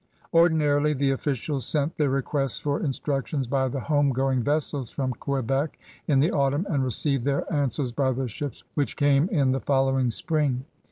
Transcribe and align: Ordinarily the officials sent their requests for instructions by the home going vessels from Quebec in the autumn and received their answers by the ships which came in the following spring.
Ordinarily 0.33 0.93
the 0.93 1.11
officials 1.11 1.63
sent 1.67 1.95
their 1.95 2.09
requests 2.09 2.57
for 2.57 2.79
instructions 2.81 3.45
by 3.45 3.67
the 3.67 3.81
home 3.81 4.09
going 4.09 4.41
vessels 4.41 4.89
from 4.89 5.13
Quebec 5.13 5.77
in 6.07 6.19
the 6.19 6.31
autumn 6.31 6.65
and 6.71 6.83
received 6.83 7.23
their 7.23 7.45
answers 7.53 7.91
by 7.91 8.11
the 8.11 8.27
ships 8.27 8.63
which 8.73 8.97
came 8.97 9.29
in 9.29 9.51
the 9.51 9.59
following 9.61 10.09
spring. 10.09 10.65